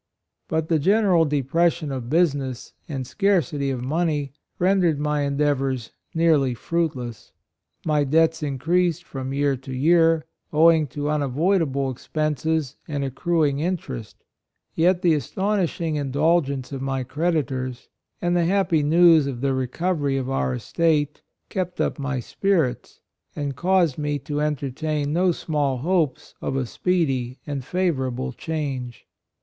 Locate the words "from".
9.03-9.31